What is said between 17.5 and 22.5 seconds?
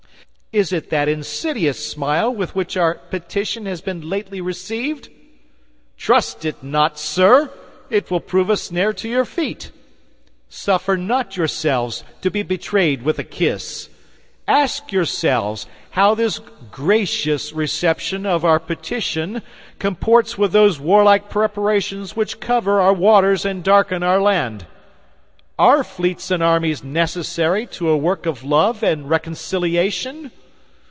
reception of our petition comports with those warlike preparations which